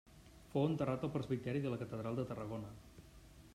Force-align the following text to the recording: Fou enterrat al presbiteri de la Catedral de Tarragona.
Fou 0.53 0.63
enterrat 0.69 1.05
al 1.07 1.11
presbiteri 1.17 1.63
de 1.67 1.73
la 1.75 1.79
Catedral 1.83 2.17
de 2.21 2.25
Tarragona. 2.33 2.75